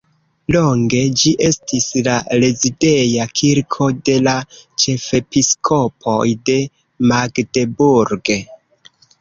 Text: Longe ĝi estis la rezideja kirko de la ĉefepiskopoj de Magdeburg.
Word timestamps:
Longe 0.53 1.01
ĝi 1.23 1.33
estis 1.47 1.89
la 2.07 2.15
rezideja 2.43 3.27
kirko 3.41 3.89
de 4.09 4.15
la 4.29 4.35
ĉefepiskopoj 4.85 6.27
de 6.51 6.59
Magdeburg. 7.13 8.35